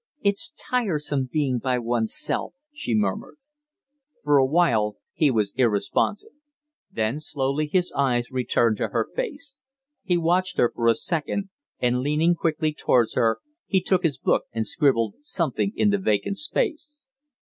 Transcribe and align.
"It's 0.21 0.51
tiresome 0.57 1.29
being 1.31 1.59
by 1.59 1.77
one's 1.77 2.11
self," 2.15 2.55
she 2.73 2.95
murmured. 2.95 3.37
For 4.23 4.39
a 4.39 4.45
while 4.47 4.95
he 5.13 5.29
was 5.29 5.53
irresponsive, 5.57 6.31
then 6.91 7.19
slowly 7.19 7.67
his 7.67 7.91
eyes 7.95 8.31
returned 8.31 8.77
to 8.77 8.87
her 8.87 9.07
face. 9.15 9.57
He 10.03 10.17
watched 10.17 10.57
her 10.57 10.71
for 10.73 10.87
a 10.87 10.95
second, 10.95 11.51
and, 11.79 11.99
leaning 12.01 12.33
quickly 12.33 12.73
towards 12.73 13.13
her, 13.13 13.41
he 13.67 13.79
took 13.79 14.01
his 14.01 14.17
book 14.17 14.45
and 14.51 14.65
scribbled 14.65 15.17
something 15.21 15.71
in 15.75 15.91
the 15.91 15.99
vacant 15.99 16.39
space. 16.39 17.05